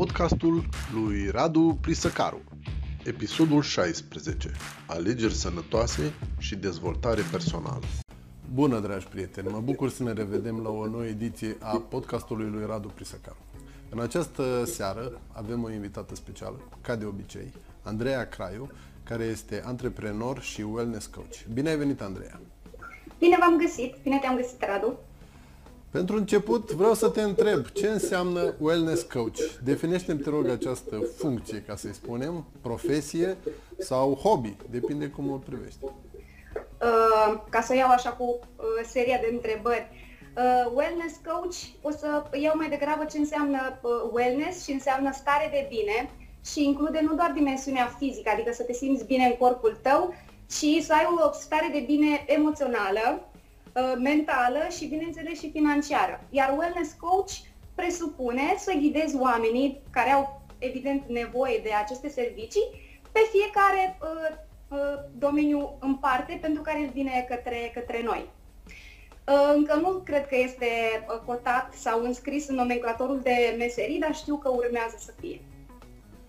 [0.00, 2.40] podcastul lui Radu Prisăcaru,
[3.04, 4.50] episodul 16,
[4.86, 7.84] alegeri sănătoase și dezvoltare personală.
[8.52, 9.48] Bună, dragi prieteni!
[9.48, 13.36] Mă bucur să ne revedem la o nouă ediție a podcastului lui Radu Prisăcaru.
[13.90, 18.70] În această seară avem o invitată specială, ca de obicei, Andreea Craiu,
[19.02, 21.44] care este antreprenor și wellness coach.
[21.52, 22.40] Bine ai venit, Andreea!
[23.18, 23.94] Bine v-am găsit!
[24.02, 24.98] Bine te-am găsit, Radu!
[25.90, 29.38] Pentru început vreau să te întreb, ce înseamnă wellness coach?
[29.64, 33.36] Definește-mi, te rog, această funcție, ca să-i spunem, profesie
[33.78, 35.84] sau hobby, depinde cum o privești.
[35.84, 39.88] Uh, ca să iau așa cu uh, seria de întrebări.
[40.36, 45.48] Uh, wellness coach, o să iau mai degrabă ce înseamnă uh, wellness și înseamnă stare
[45.52, 46.10] de bine
[46.44, 50.14] și include nu doar dimensiunea fizică, adică să te simți bine în corpul tău,
[50.46, 53.29] ci să ai o stare de bine emoțională, Uh,
[53.98, 56.24] mentală și, bineînțeles, și financiară.
[56.30, 57.30] Iar wellness coach
[57.74, 62.68] presupune să ghidezi oamenii care au, evident, nevoie de aceste servicii
[63.12, 64.36] pe fiecare uh,
[64.68, 64.78] uh,
[65.18, 68.28] domeniu în parte pentru care el vine către, către noi.
[69.30, 70.66] Uh, încă nu cred că este
[71.08, 75.40] uh, cotat sau înscris în nomenclatorul de meserii, dar știu că urmează să fie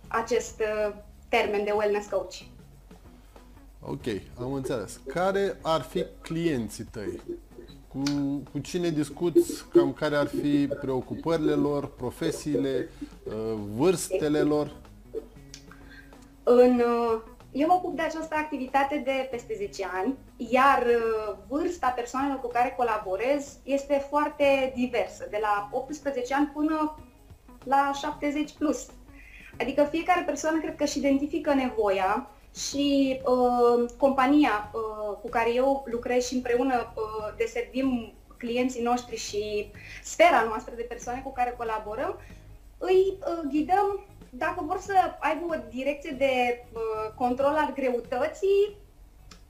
[0.08, 0.94] acest uh,
[1.30, 2.36] termen de wellness coach.
[3.86, 4.06] Ok,
[4.40, 5.00] am înțeles.
[5.08, 7.22] Care ar fi clienții tăi?
[7.88, 8.02] Cu,
[8.52, 9.66] cu cine discuți?
[9.74, 12.90] Cam care ar fi preocupările lor, profesiile,
[13.24, 13.34] uh,
[13.76, 14.76] vârstele lor?
[16.44, 17.22] În, uh,
[17.52, 22.48] eu mă ocup de această activitate de peste 10 ani, iar uh, vârsta persoanelor cu
[22.48, 26.96] care colaborez este foarte diversă, de la 18 ani până
[27.64, 28.88] la 70 plus.
[29.60, 35.84] Adică fiecare persoană cred că își identifică nevoia și uh, compania uh, cu care eu
[35.92, 39.72] lucrez și împreună uh, deservim clienții noștri și
[40.04, 42.20] sfera noastră de persoane cu care colaborăm,
[42.78, 48.76] îi uh, ghidăm dacă vor să aibă o direcție de uh, control al greutății,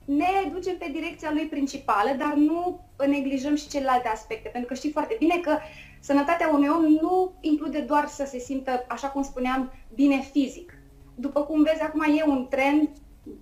[0.04, 4.90] ne ducem pe direcția lui principală, dar nu neglijăm și celelalte aspecte, pentru că știi
[4.90, 5.58] foarte bine că
[6.00, 10.81] sănătatea unui om nu include doar să se simtă, așa cum spuneam, bine fizic
[11.14, 12.88] după cum vezi, acum e un trend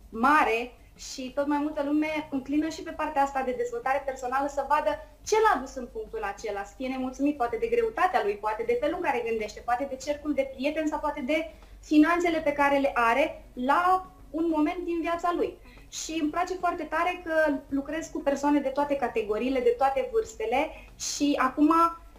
[0.08, 4.64] mare și tot mai multă lume înclină și pe partea asta de dezvoltare personală să
[4.69, 4.92] vadă
[5.22, 8.76] ce l-a dus în punctul acela, să fie nemulțumit poate de greutatea lui, poate de
[8.81, 11.50] felul în care gândește, poate de cercul de prieteni sau poate de
[11.82, 15.56] finanțele pe care le are la un moment din viața lui.
[15.88, 20.70] Și îmi place foarte tare că lucrez cu persoane de toate categoriile, de toate vârstele
[20.97, 22.09] și acum Uh,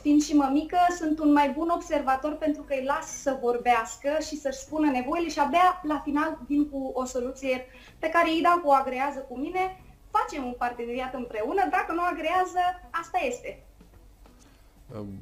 [0.00, 4.36] fiind și mămică, sunt un mai bun observator pentru că îi las să vorbească și
[4.36, 7.66] să-și spună nevoile și abia la final vin cu o soluție
[7.98, 9.80] pe care ei dacă o agrează cu mine,
[10.10, 13.67] facem un parteneriat împreună, dacă nu agrează, asta este.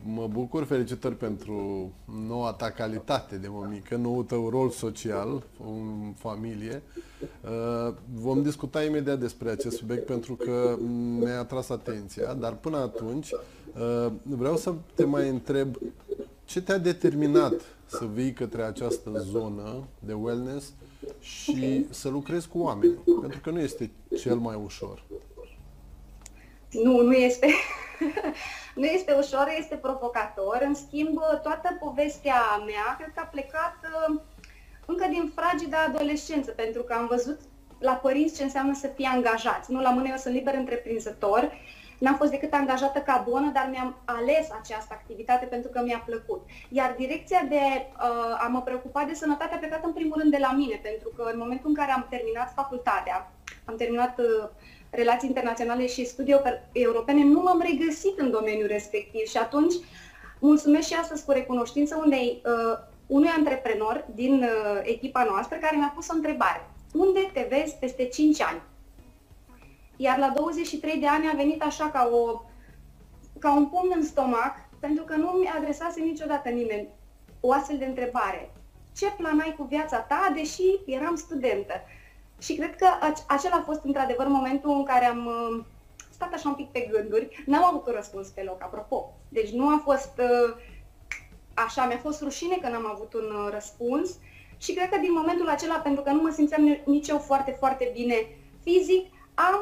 [0.05, 1.91] Mă bucur, felicitări pentru
[2.27, 6.83] noua ta calitate de mămică, noul tău rol social în familie.
[7.45, 10.77] Uh, vom discuta imediat despre acest subiect pentru că
[11.19, 15.77] mi-a atras atenția, dar până atunci uh, vreau să te mai întreb
[16.45, 17.55] ce te-a determinat
[17.87, 20.73] să vii către această zonă de wellness
[21.21, 21.87] și okay.
[21.91, 25.05] să lucrezi cu oameni, pentru că nu este cel mai ușor.
[26.71, 27.47] Nu, nu este.
[28.81, 30.59] nu este ușor, este provocator.
[30.65, 34.21] În schimb, toată povestea mea cred că a plecat uh,
[34.87, 37.41] încă din fragida adolescență, pentru că am văzut
[37.79, 39.73] la părinți ce înseamnă să fie angajați.
[39.73, 41.53] Nu la mână eu sunt liber întreprinzător,
[41.99, 46.41] n-am fost decât angajată ca bună, dar mi-am ales această activitate pentru că mi-a plăcut.
[46.69, 50.39] Iar direcția de uh, a mă preocupa de sănătate a plecat în primul rând de
[50.39, 53.33] la mine, pentru că în momentul în care am terminat facultatea,
[53.65, 54.49] am terminat uh,
[54.97, 56.41] relații internaționale și studii
[56.73, 59.75] europene, nu m-am regăsit în domeniul respectiv și atunci
[60.39, 65.93] mulțumesc și astăzi cu recunoștință unei, uh, unui antreprenor din uh, echipa noastră care mi-a
[65.95, 66.71] pus o întrebare.
[66.93, 68.63] Unde te vezi peste 5 ani?
[69.97, 72.43] Iar la 23 de ani a venit așa ca, o,
[73.39, 76.89] ca un pumn în stomac, pentru că nu mi-a adresat niciodată nimeni
[77.41, 78.51] o astfel de întrebare.
[78.97, 81.73] Ce plan ai cu viața ta, deși eram studentă?
[82.39, 82.87] Și cred că
[83.27, 85.65] acela a fost într-adevăr momentul în care am uh,
[86.11, 87.43] stat așa un pic pe gânduri.
[87.47, 89.13] N-am avut un răspuns pe loc, apropo.
[89.29, 90.57] Deci nu a fost uh,
[91.55, 94.11] așa, mi-a fost rușine că n-am avut un uh, răspuns
[94.57, 97.91] și cred că din momentul acela, pentru că nu mă simțeam nici eu foarte, foarte
[97.95, 98.27] bine
[98.63, 99.61] fizic, am,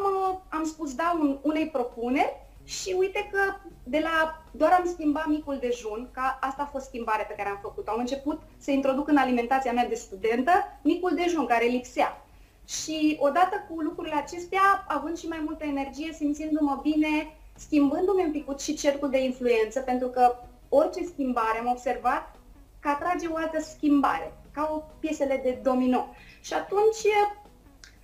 [0.49, 3.55] am spus da un, unei propuneri și uite că
[3.85, 7.59] de la doar am schimbat micul dejun, că asta a fost schimbarea pe care am
[7.63, 7.91] făcut-o.
[7.91, 12.24] Am început să introduc în alimentația mea de studentă micul dejun care lipsea.
[12.65, 18.59] Și odată cu lucrurile acestea, având și mai multă energie, simțindu-mă bine, schimbându-mi un pic
[18.59, 20.37] și cercul de influență, pentru că
[20.69, 22.35] orice schimbare am observat
[22.81, 26.07] că atrage o altă schimbare, ca o piesele de domino.
[26.41, 27.07] Și atunci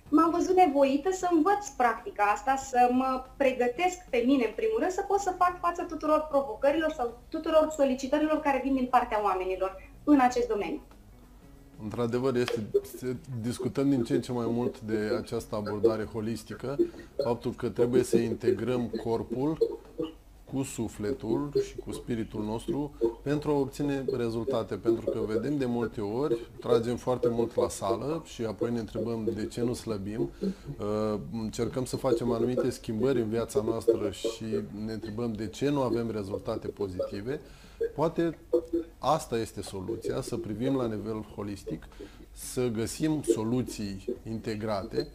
[0.09, 4.91] m-am văzut nevoită să învăț practica asta, să mă pregătesc pe mine, în primul rând,
[4.91, 9.89] să pot să fac față tuturor provocărilor sau tuturor solicitărilor care vin din partea oamenilor
[10.03, 10.81] în acest domeniu.
[11.83, 12.67] Într-adevăr, este,
[13.41, 16.77] discutăm din ce în ce mai mult de această abordare holistică,
[17.23, 19.57] faptul că trebuie să integrăm corpul
[20.53, 22.91] cu sufletul și cu spiritul nostru
[23.21, 24.75] pentru a obține rezultate.
[24.75, 29.29] Pentru că vedem de multe ori, tragem foarte mult la sală și apoi ne întrebăm
[29.35, 34.43] de ce nu slăbim, uh, încercăm să facem anumite schimbări în viața noastră și
[34.85, 37.41] ne întrebăm de ce nu avem rezultate pozitive.
[37.95, 38.37] Poate
[38.99, 41.87] asta este soluția, să privim la nivel holistic,
[42.33, 45.07] să găsim soluții integrate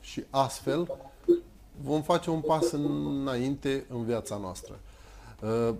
[0.00, 0.98] și astfel
[1.82, 4.78] vom face un pas înainte în viața noastră.
[5.40, 5.74] Uh,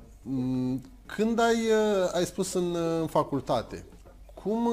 [1.07, 3.85] când ai, uh, ai spus în, uh, în facultate,
[4.43, 4.69] cum,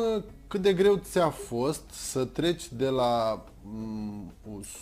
[0.48, 4.34] cât de greu ți-a fost să treci de la um,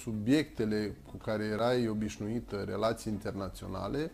[0.03, 4.11] subiectele cu care erai obișnuită, relații internaționale,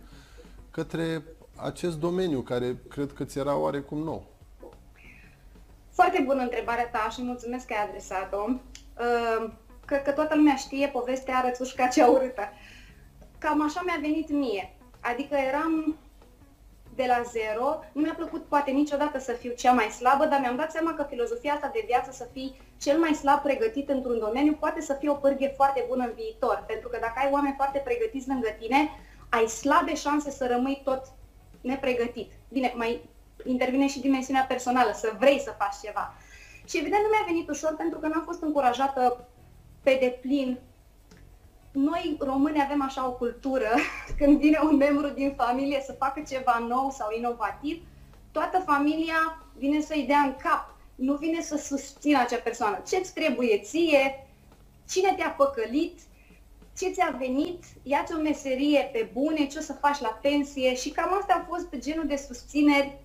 [0.71, 1.23] către
[1.55, 4.25] acest domeniu care cred că ți era oarecum nou?
[5.91, 8.49] Foarte bună întrebarea ta și mulțumesc că ai adresat-o.
[8.49, 9.51] Uh,
[9.85, 12.49] cred că toată lumea știe povestea rățușca cea urâtă.
[13.37, 14.75] Cam așa mi-a venit mie.
[14.99, 15.97] Adică eram
[16.95, 20.55] de la zero, nu mi-a plăcut poate niciodată să fiu cea mai slabă, dar mi-am
[20.55, 24.53] dat seama că filozofia asta de viață să fii cel mai slab pregătit într-un domeniu
[24.59, 26.63] poate să fie o pârghie foarte bună în viitor.
[26.67, 28.89] Pentru că dacă ai oameni foarte pregătiți lângă tine,
[29.29, 31.01] ai slabe șanse să rămâi tot
[31.63, 32.31] nepregătit.
[32.49, 33.01] Bine, mai
[33.43, 36.13] intervine și dimensiunea personală, să vrei să faci ceva.
[36.67, 39.27] Și evident nu mi-a venit ușor pentru că n-am fost încurajată
[39.83, 40.59] pe deplin.
[41.71, 43.69] Noi români avem așa o cultură,
[44.17, 47.85] când vine un membru din familie să facă ceva nou sau inovativ,
[48.31, 52.81] toată familia vine să-i dea în cap, nu vine să susțină acea persoană.
[52.87, 54.27] Ce-ți trebuie ție?
[54.89, 55.99] Cine te-a păcălit?
[56.77, 57.63] Ce ți-a venit?
[57.83, 60.75] Ia-ți o meserie pe bune, ce o să faci la pensie?
[60.75, 62.97] Și cam asta a fost genul de susțineri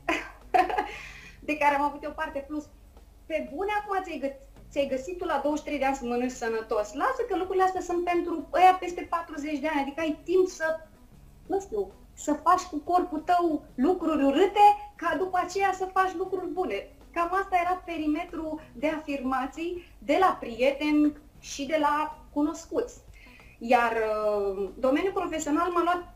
[1.49, 2.65] de care am avut o parte plus.
[3.27, 4.39] Pe bune, acum ți-ai
[4.71, 6.93] ți-ai găsit tu la 23 de ani să mănânci sănătos.
[6.93, 10.81] Lasă că lucrurile astea sunt pentru ăia peste 40 de ani, adică ai timp să,
[11.47, 14.67] nu știu, să faci cu corpul tău lucruri urâte
[14.97, 16.89] ca după aceea să faci lucruri bune.
[17.13, 22.95] Cam asta era perimetru de afirmații de la prieteni și de la cunoscuți.
[23.59, 26.15] Iar uh, domeniul profesional m-a luat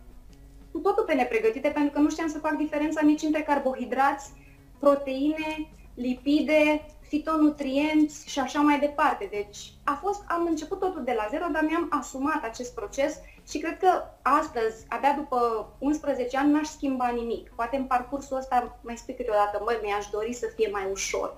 [0.73, 4.33] cu totul pe nepregătite pentru că nu știam să fac diferența nici între carbohidrați,
[4.79, 9.29] proteine, lipide, fitonutrienți și așa mai departe.
[9.31, 13.59] Deci a fost, am început totul de la zero, dar mi-am asumat acest proces și
[13.59, 17.53] cred că astăzi, abia după 11 ani, n-aș schimba nimic.
[17.57, 21.35] Poate în parcursul ăsta mai spui câteodată, măi, mi-aș dori să fie mai ușor.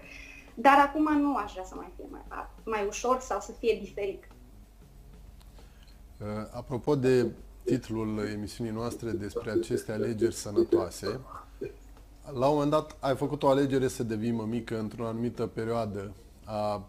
[0.54, 2.22] Dar acum nu aș vrea să mai fie mai,
[2.64, 4.24] mai ușor sau să fie diferit.
[6.20, 7.30] Uh, apropo de
[7.64, 11.20] titlul emisiunii noastre despre aceste alegeri sănătoase,
[12.32, 16.12] la un moment dat ai făcut o alegere să devii mămică într-o anumită perioadă
[16.44, 16.86] a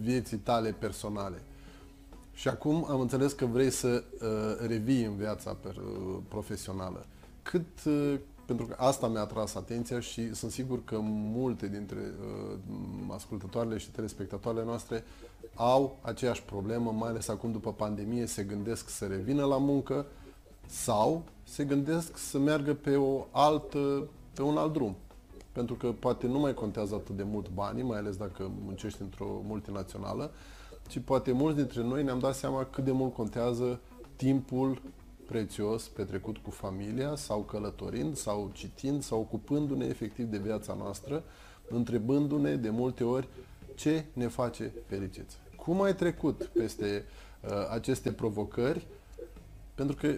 [0.00, 1.42] vieții tale personale.
[2.34, 7.06] Și acum am înțeles că vrei să uh, revii în viața per, uh, profesională.
[7.42, 8.14] Cât, uh,
[8.46, 12.58] pentru că asta mi-a atras atenția și sunt sigur că multe dintre uh,
[13.08, 15.04] ascultătoarele și telespectatoarele noastre
[15.54, 20.06] au aceeași problemă, mai ales acum după pandemie, se gândesc să revină la muncă
[20.66, 24.96] sau se gândesc să meargă pe, o altă, pe un alt drum.
[25.52, 29.40] Pentru că poate nu mai contează atât de mult banii, mai ales dacă muncești într-o
[29.44, 30.30] multinațională,
[30.88, 33.80] ci poate mulți dintre noi ne-am dat seama cât de mult contează
[34.16, 34.82] timpul
[35.26, 41.24] prețios petrecut cu familia sau călătorind sau citind sau ocupându-ne efectiv de viața noastră,
[41.68, 43.28] întrebându-ne de multe ori
[43.74, 45.36] ce ne face fericiți.
[45.56, 47.04] Cum ai trecut peste
[47.40, 48.86] uh, aceste provocări?
[49.74, 50.14] Pentru că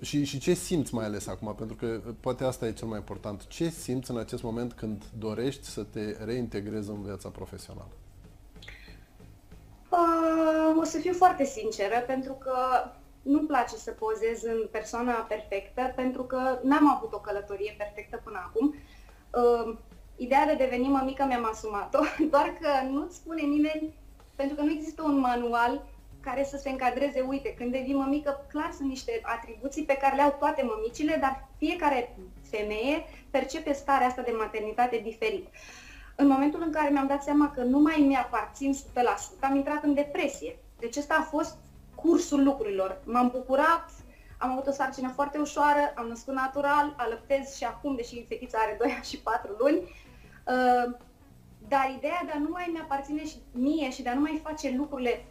[0.00, 1.54] și, și ce simți mai ales acum?
[1.54, 3.46] Pentru că poate asta e cel mai important.
[3.46, 7.88] Ce simți în acest moment când dorești să te reintegrezi în viața profesională?
[9.90, 12.54] Uh, o să fiu foarte sinceră, pentru că
[13.26, 18.42] nu-mi place să pozez în persoana perfectă, pentru că n-am avut o călătorie perfectă până
[18.46, 18.74] acum.
[18.74, 19.76] Uh,
[20.16, 21.98] ideea de deveni mămică mi-am asumat-o,
[22.34, 23.94] doar că nu-ți spune nimeni,
[24.34, 25.84] pentru că nu există un manual
[26.20, 30.22] care să se încadreze, uite, când devii mămică, clar sunt niște atribuții pe care le
[30.22, 32.16] au toate mămicile, dar fiecare
[32.50, 35.46] femeie percepe starea asta de maternitate diferit.
[36.16, 38.76] În momentul în care mi-am dat seama că nu mai mi-aparțin 100%,
[39.40, 40.58] am intrat în depresie.
[40.78, 41.56] Deci ăsta a fost
[42.06, 43.00] cursul lucrurilor.
[43.04, 43.90] M-am bucurat,
[44.38, 48.76] am avut o sarcină foarte ușoară, am născut natural, alăptez și acum, deși fetița are
[48.78, 49.76] 2 ani și 4 luni.
[49.76, 50.96] Uh,
[51.68, 54.74] dar ideea de a nu mai mi-aparține și mie și de a nu mai face
[54.76, 55.24] lucrurile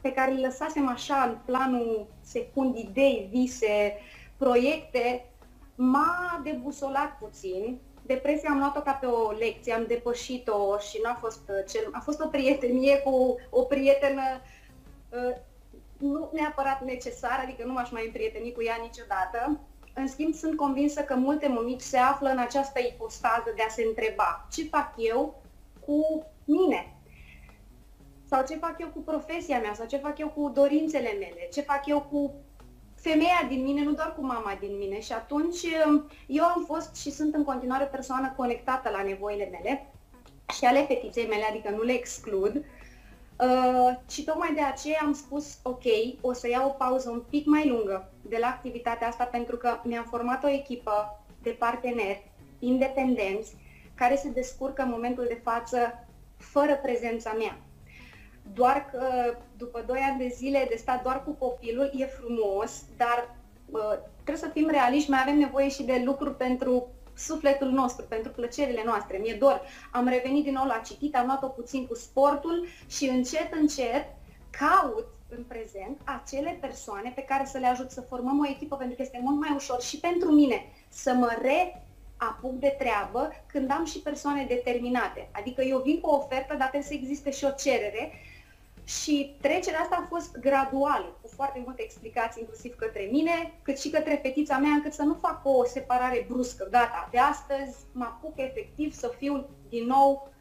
[0.00, 3.98] pe care le lăsasem așa în planul secund, idei, vise,
[4.36, 5.30] proiecte,
[5.74, 7.78] m-a debusolat puțin.
[8.02, 11.88] Depresia am luat-o ca pe o lecție, am depășit-o și nu a fost uh, cel...
[11.92, 14.22] A fost o prietenie cu o prietenă
[15.10, 15.36] uh,
[15.98, 19.60] nu neapărat necesară, adică nu m-aș mai împrieteni cu ea niciodată.
[19.94, 23.82] În schimb, sunt convinsă că multe mămici se află în această ipostază de a se
[23.82, 25.42] întreba ce fac eu
[25.86, 26.96] cu mine?
[28.28, 29.74] Sau ce fac eu cu profesia mea?
[29.74, 31.48] Sau ce fac eu cu dorințele mele?
[31.52, 32.34] Ce fac eu cu
[32.94, 35.00] femeia din mine, nu doar cu mama din mine.
[35.00, 39.86] Și atunci um, eu am fost și sunt în continuare persoană conectată la nevoile mele
[40.58, 42.64] și ale fetiței mele, adică nu le exclud.
[43.40, 45.82] Uh, și tocmai de aceea am spus, ok,
[46.20, 49.80] o să iau o pauză un pic mai lungă de la activitatea asta pentru că
[49.84, 53.56] mi-am format o echipă de parteneri independenți
[53.94, 57.58] care se descurcă în momentul de față fără prezența mea.
[58.54, 63.36] Doar că după 2 ani de zile de stat doar cu copilul e frumos, dar
[63.70, 68.32] uh, trebuie să fim realiști, mai avem nevoie și de lucruri pentru sufletul nostru, pentru
[68.32, 69.16] plăcerile noastre.
[69.16, 69.60] Mi-e dor.
[69.92, 74.04] Am revenit din nou la citit, am luat-o puțin cu sportul și încet, încet
[74.50, 78.96] caut în prezent acele persoane pe care să le ajut să formăm o echipă, pentru
[78.96, 81.82] că este mult mai ușor și pentru mine să mă re
[82.16, 85.28] apuc de treabă când am și persoane determinate.
[85.32, 88.12] Adică eu vin cu o ofertă, dar trebuie să existe și o cerere
[88.86, 93.90] și trecerea asta a fost graduală, cu foarte multe explicații, inclusiv către mine, cât și
[93.90, 96.68] către fetița mea, încât să nu fac o separare bruscă.
[96.70, 100.32] Gata, de astăzi mă apuc efectiv să fiu din nou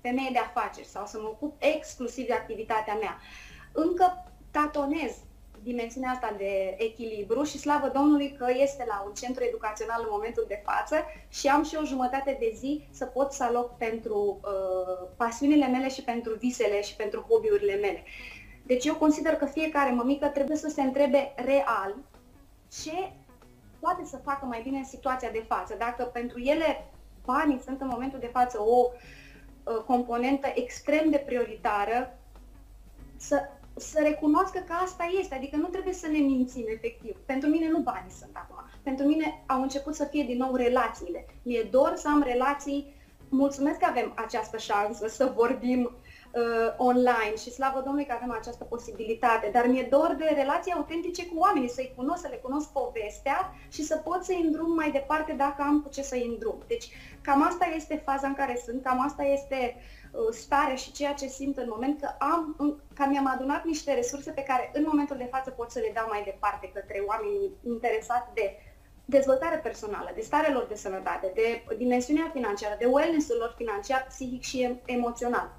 [0.00, 3.18] femeie de afaceri sau să mă ocup exclusiv de activitatea mea.
[3.72, 5.16] Încă tatonez
[5.70, 10.44] dimensiunea asta de echilibru și slavă Domnului că este la un centru educațional în momentul
[10.48, 10.96] de față
[11.28, 15.88] și am și o jumătate de zi să pot să aloc pentru uh, pasiunile mele
[15.88, 18.02] și pentru visele și pentru hobby-urile mele.
[18.62, 21.94] Deci eu consider că fiecare mămică trebuie să se întrebe real
[22.82, 23.12] ce
[23.78, 25.74] poate să facă mai bine în situația de față.
[25.78, 26.90] Dacă pentru ele
[27.24, 32.18] banii sunt în momentul de față o uh, componentă extrem de prioritară,
[33.16, 37.16] să să recunoască că asta este, adică nu trebuie să ne mințim efectiv.
[37.26, 38.56] Pentru mine nu banii sunt acum.
[38.82, 41.26] Pentru mine au început să fie din nou relațiile.
[41.42, 42.94] Mi-e dor să am relații,
[43.28, 48.64] mulțumesc că avem această șansă să vorbim uh, online și slavă Domnului că avem această
[48.64, 53.54] posibilitate, dar mi-e dor de relații autentice cu oamenii, să-i cunosc, să le cunosc povestea
[53.72, 56.62] și să pot să-i îndrum mai departe dacă am cu ce să-i îndrum.
[56.66, 56.88] Deci
[57.20, 61.26] cam asta este faza în care sunt, cam asta este uh, stare și ceea ce
[61.26, 62.56] simt în moment că am,
[62.94, 66.06] că mi-am adunat niște resurse pe care în momentul de față pot să le dau
[66.08, 68.56] mai departe către oamenii interesați de
[69.04, 74.42] dezvoltare personală, de starea lor de sănătate, de dimensiunea financiară, de wellness-ul lor financiar, psihic
[74.42, 75.50] și emoțional.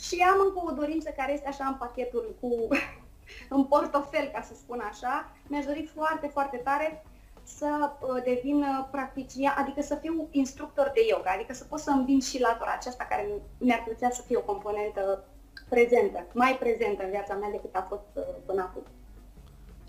[0.00, 2.68] Și am încă o dorință care este așa în pachetul cu,
[3.56, 5.32] în portofel, ca să spun așa.
[5.46, 7.04] Mi-aș dori foarte, foarte tare
[7.44, 11.90] să uh, devin uh, practician, adică să fiu instructor de yoga, adică să pot să
[11.90, 15.24] învin și latura aceasta care mi-ar plăcea să fie o componentă
[15.68, 18.82] prezentă, mai prezentă în viața mea decât a fost uh, până acum.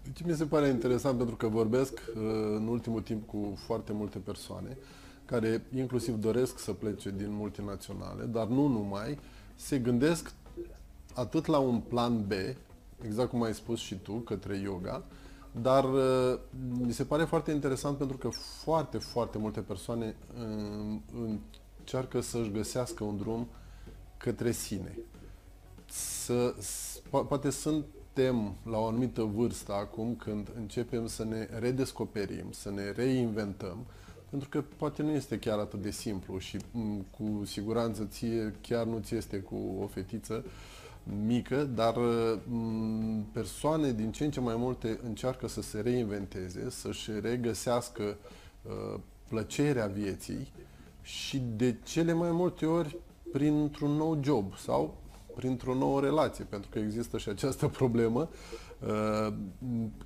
[0.03, 2.01] Deci mi se pare interesant pentru că vorbesc
[2.55, 4.77] în ultimul timp cu foarte multe persoane
[5.25, 9.19] care inclusiv doresc să plece din multinaționale, dar nu numai,
[9.55, 10.33] se gândesc
[11.13, 12.31] atât la un plan B,
[13.05, 15.03] exact cum ai spus și tu, către yoga,
[15.61, 16.39] dar uh,
[16.79, 18.29] mi se pare foarte interesant pentru că
[18.63, 20.97] foarte, foarte multe persoane uh,
[21.79, 23.47] încearcă să-și găsească un drum
[24.17, 24.97] către sine.
[25.85, 26.55] Să,
[27.09, 33.77] poate suntem la o anumită vârstă acum când începem să ne redescoperim, să ne reinventăm,
[34.29, 38.85] pentru că poate nu este chiar atât de simplu și m, cu siguranță ție chiar
[38.85, 40.45] nu ți este cu o fetiță
[41.25, 41.95] mică, dar
[42.47, 48.99] m, persoane din ce în ce mai multe încearcă să se reinventeze, să-și regăsească uh,
[49.27, 50.51] plăcerea vieții
[51.01, 52.97] și de cele mai multe ori
[53.31, 54.97] printr-un nou job sau
[55.35, 58.29] printr-o nouă relație, pentru că există și această problemă.
[58.79, 59.33] Uh,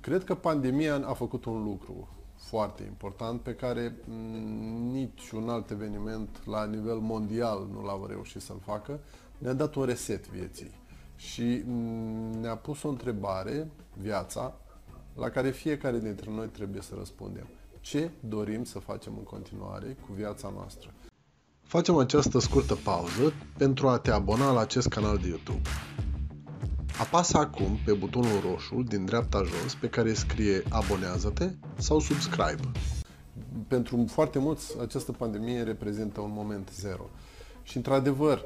[0.00, 6.46] cred că pandemia a făcut un lucru foarte important pe care mm, niciun alt eveniment
[6.46, 9.00] la nivel mondial nu l-a reușit să-l facă.
[9.38, 10.79] Ne-a dat un reset vieții
[11.20, 14.54] și mm, ne-a pus o întrebare, viața,
[15.14, 17.46] la care fiecare dintre noi trebuie să răspundem.
[17.80, 20.90] Ce dorim să facem în continuare cu viața noastră?
[21.62, 25.68] Facem această scurtă pauză pentru a te abona la acest canal de YouTube.
[27.00, 32.70] Apasă acum pe butonul roșu din dreapta jos pe care scrie abonează-te sau subscribe.
[33.68, 37.10] Pentru foarte mulți, această pandemie reprezintă un moment zero.
[37.62, 38.44] Și într-adevăr,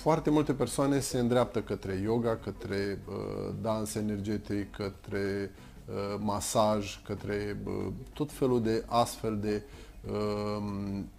[0.00, 5.50] foarte multe persoane se îndreaptă către yoga, către uh, dans energetic, către
[5.86, 9.62] uh, masaj, către uh, tot felul de astfel de
[10.10, 10.62] uh,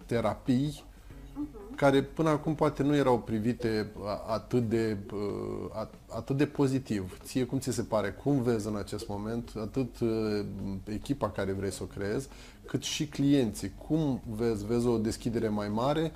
[0.06, 1.76] terapii uh-huh.
[1.76, 3.90] care până acum poate nu erau privite
[4.26, 7.18] atât de, uh, atât de pozitiv.
[7.24, 8.10] Ție cum ți se pare?
[8.10, 10.44] Cum vezi în acest moment atât uh,
[10.84, 12.28] echipa care vrei să o creezi,
[12.66, 13.72] cât și clienții?
[13.88, 14.66] Cum vezi?
[14.66, 16.12] Vezi o deschidere mai mare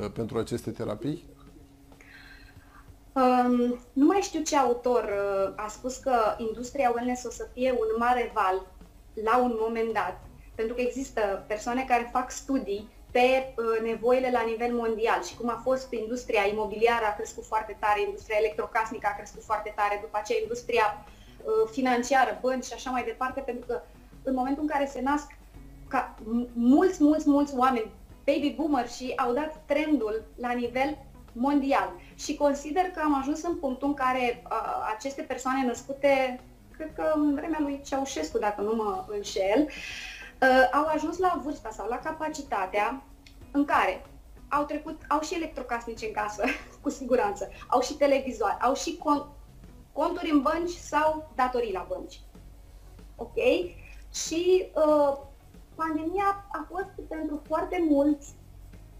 [0.00, 1.32] uh, pentru aceste terapii?
[3.14, 7.70] Um, nu mai știu ce autor uh, a spus că industria wellness o să fie
[7.70, 8.66] un mare val
[9.24, 10.20] la un moment dat,
[10.54, 15.48] pentru că există persoane care fac studii pe uh, nevoile la nivel mondial și cum
[15.48, 20.18] a fost industria imobiliară a crescut foarte tare, industria electrocasnică a crescut foarte tare, după
[20.20, 23.80] aceea industria uh, financiară, bănci și așa mai departe, pentru că
[24.22, 25.26] în momentul în care se nasc
[25.88, 26.14] ca
[26.52, 27.90] mulți, mulți, mulți oameni,
[28.24, 30.98] baby boomer și au dat trendul la nivel
[31.34, 31.92] mondial.
[32.14, 37.12] Și consider că am ajuns în punctul în care uh, aceste persoane născute, cred că
[37.14, 39.68] în vremea lui Ceaușescu, dacă nu mă înșel,
[40.42, 43.02] uh, au ajuns la vârsta sau la capacitatea
[43.50, 44.06] în care
[44.48, 46.44] au trecut, au și electrocasnice în casă,
[46.82, 49.26] cu siguranță, au și televizor, au și con-
[49.92, 52.20] conturi în bănci sau datorii la bănci.
[53.16, 53.36] Ok?
[54.12, 55.16] Și uh,
[55.74, 58.34] pandemia a fost pentru foarte mulți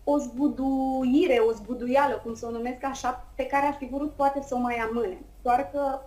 [0.05, 4.43] o zbuduire, o zbuduială, cum să o numesc așa, pe care ar fi vrut poate
[4.43, 5.19] să o mai amâne.
[5.43, 6.01] Doar că,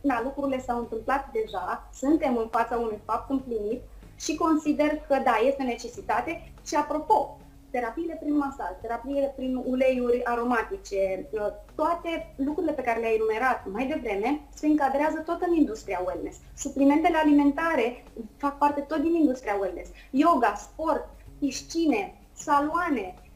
[0.00, 3.82] na, lucrurile s-au întâmplat deja, suntem în fața unui fapt împlinit
[4.16, 6.52] și consider că, da, este necesitate.
[6.66, 7.38] Și, apropo,
[7.70, 11.28] terapiile prin masaj, terapiile prin uleiuri aromatice,
[11.74, 16.38] toate lucrurile pe care le-ai enumerat mai devreme se încadrează tot în industria wellness.
[16.56, 18.04] Suplimentele alimentare
[18.36, 19.90] fac parte tot din industria wellness.
[20.10, 23.27] Yoga, sport, piscine, saloane, Uh,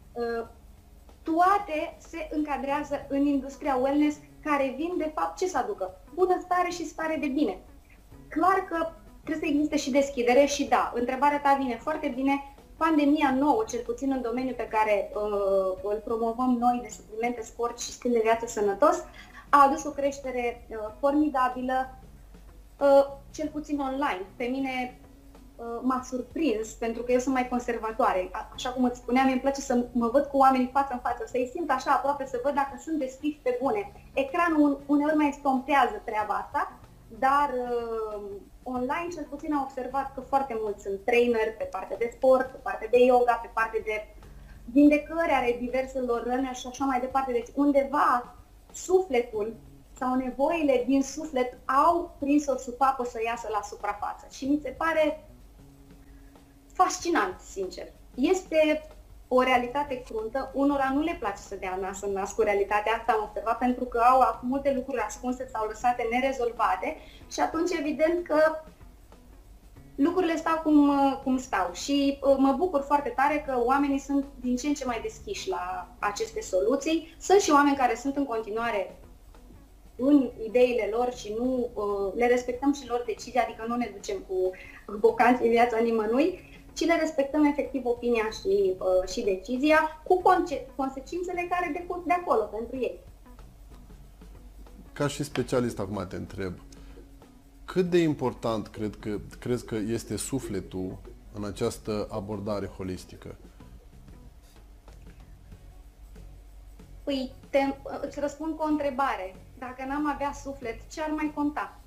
[1.23, 6.01] toate se încadrează în industria wellness care vin de fapt ce să aducă?
[6.15, 7.59] Bunăstare și stare de bine.
[8.29, 8.89] Clar că
[9.25, 12.47] trebuie să existe și deschidere și da, întrebarea ta vine foarte bine.
[12.77, 17.81] Pandemia nouă, cel puțin în domeniul pe care uh, îl promovăm noi de suplimente, sport
[17.81, 19.05] și stil de viață sănătos,
[19.49, 21.99] a adus o creștere uh, formidabilă,
[22.81, 24.27] uh, cel puțin online.
[24.37, 25.02] Pe mine Uh,
[25.83, 28.31] m-a surprins, pentru că eu sunt mai conservatoare.
[28.55, 31.51] Așa cum îți spuneam, îmi place să mă văd cu oamenii față în față, să-i
[31.55, 33.93] simt așa aproape, să văd dacă sunt descriși pe bune.
[34.15, 36.73] Ecranul uneori mai stompează treaba asta,
[37.19, 38.23] dar uh,
[38.63, 42.59] online cel puțin am observat că foarte mulți sunt trainer pe partea de sport, pe
[42.63, 44.07] partea de yoga, pe partea de
[44.65, 47.33] vindecări ale diverselor răni și așa mai departe.
[47.33, 48.35] Deci undeva
[48.73, 49.55] sufletul
[49.99, 54.27] sau nevoile din suflet au prins o supapă să iasă la suprafață.
[54.31, 55.25] Și mi se pare
[56.73, 57.87] fascinant, sincer.
[58.15, 58.89] Este
[59.29, 63.13] o realitate cruntă, unora nu le place să dea nas în nas cu realitatea asta,
[63.13, 66.97] am observat, pentru că au multe lucruri ascunse sau lăsate nerezolvate
[67.31, 68.63] și atunci evident că
[69.95, 74.57] lucrurile stau cum, cum stau și uh, mă bucur foarte tare că oamenii sunt din
[74.57, 77.15] ce în ce mai deschiși la aceste soluții.
[77.21, 78.97] Sunt și oameni care sunt în continuare
[79.97, 84.19] în ideile lor și nu uh, le respectăm și lor decizia, adică nu ne ducem
[84.29, 84.51] cu
[84.99, 90.67] bocanți în viața nimănui, ci le respectăm efectiv opinia și, uh, și decizia cu conce-
[90.77, 92.99] consecințele care decurg de acolo pentru ei.
[94.93, 96.53] Ca și specialist acum te întreb,
[97.65, 100.99] cât de important cred că, crezi că este sufletul
[101.33, 103.37] în această abordare holistică?
[107.03, 107.59] Păi, te,
[108.01, 109.35] îți răspund cu o întrebare.
[109.59, 111.81] Dacă n-am avea suflet, ce ar mai conta?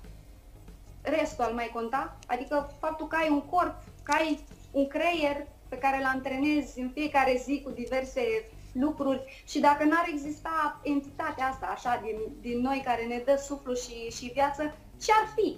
[1.02, 2.16] Restul ar mai conta?
[2.26, 6.90] Adică faptul că ai un corp, că ai un creier pe care îl antrenezi în
[6.90, 8.22] fiecare zi cu diverse
[8.72, 13.74] lucruri și dacă n-ar exista entitatea asta, așa, din, din noi care ne dă suflu
[13.74, 15.56] și, și viață, ce ar fi?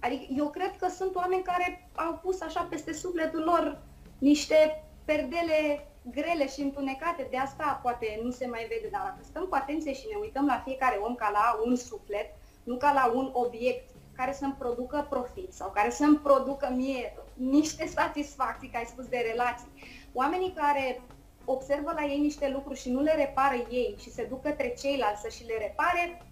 [0.00, 3.82] Adică eu cred că sunt oameni care au pus așa peste sufletul lor
[4.18, 9.44] niște perdele grele și întunecate, de asta poate nu se mai vede, dar dacă stăm
[9.44, 13.12] cu atenție și ne uităm la fiecare om ca la un suflet, nu ca la
[13.14, 18.84] un obiect care să-mi producă profit sau care să-mi producă mie niște satisfacții, ca ai
[18.84, 19.68] spus, de relații.
[20.12, 21.02] Oamenii care
[21.44, 25.20] observă la ei niște lucruri și nu le repară ei și se duc către ceilalți
[25.20, 26.22] să și le repare,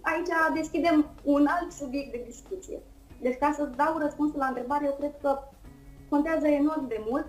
[0.00, 2.78] aici deschidem un alt subiect de discuție.
[3.20, 5.42] Deci ca să dau răspunsul la întrebare, eu cred că
[6.08, 7.26] contează enorm de mult,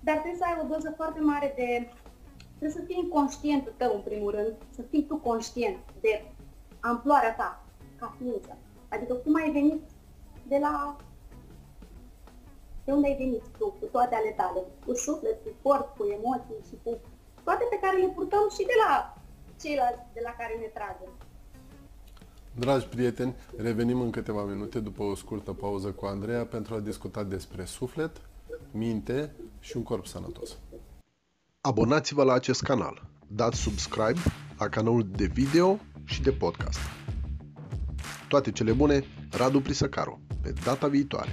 [0.00, 1.90] dar trebuie să ai o doză foarte mare de
[2.58, 6.24] trebuie să fii inconștientul tău, în primul rând, să fii tu conștient de
[6.80, 7.61] amploarea ta
[8.02, 8.52] ca ființă.
[8.88, 9.82] Adică cum ai venit
[10.48, 10.96] de la...
[12.84, 16.60] De unde ai venit tu, cu toate ale tale, cu suflet, cu corp, cu emoții
[16.68, 16.90] și cu
[17.44, 19.14] toate pe care le purtăm și de la
[19.60, 21.12] ceilalți de la care ne tragem.
[22.54, 27.22] Dragi prieteni, revenim în câteva minute după o scurtă pauză cu Andreea pentru a discuta
[27.22, 28.20] despre suflet,
[28.70, 30.58] minte și un corp sănătos.
[31.60, 34.20] Abonați-vă la acest canal, dați subscribe
[34.58, 36.78] la canalul de video și de podcast.
[38.32, 41.30] Toate cele bune, Radu Prisăcaru, pe data viitoare.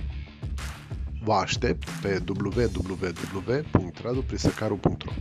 [1.23, 5.11] Vă aștept pe www.raduprisăcaru.ro